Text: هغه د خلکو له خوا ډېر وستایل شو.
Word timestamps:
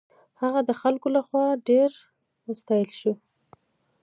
هغه 0.41 0.59
د 0.69 0.71
خلکو 0.81 1.07
له 1.15 1.21
خوا 1.27 1.45
ډېر 1.69 1.89
وستایل 2.49 2.89
شو. 2.99 3.13